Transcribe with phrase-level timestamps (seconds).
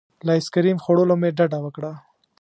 [0.25, 1.91] له ایس کریم خوړلو مې ډډه وکړه.